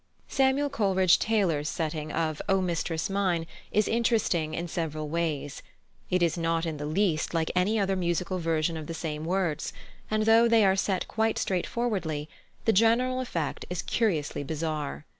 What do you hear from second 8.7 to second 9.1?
of the